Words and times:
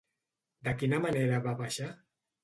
De 0.67 0.71
quina 0.79 0.99
manera 1.03 1.41
va 1.43 1.53
baixar? 1.59 1.91